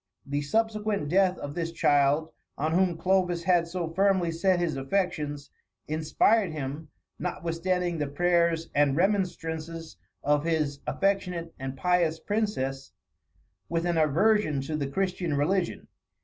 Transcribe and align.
The 0.25 0.41
subsequent 0.41 1.09
death 1.09 1.37
of 1.37 1.53
this 1.53 1.71
child, 1.71 2.31
on 2.57 2.71
whom 2.73 2.97
Clovis 2.97 3.43
had 3.43 3.67
so 3.67 3.87
firmly 3.87 4.31
set 4.31 4.59
his 4.59 4.75
affections, 4.75 5.51
inspired 5.87 6.51
him, 6.51 6.89
notwithstanding 7.19 7.99
the 7.99 8.07
prayers 8.07 8.71
and 8.73 8.95
remonstrances 8.97 9.97
of 10.23 10.43
his 10.43 10.79
affectionate 10.87 11.53
and 11.59 11.77
pious 11.77 12.19
princess, 12.19 12.93
with 13.69 13.85
an 13.85 13.99
aversion 13.99 14.59
to 14.61 14.75
the 14.75 14.87
Christian 14.87 15.35
religion. 15.35 15.87